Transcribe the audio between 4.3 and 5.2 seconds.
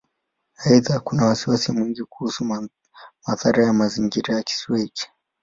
ya Kisiwa hiki.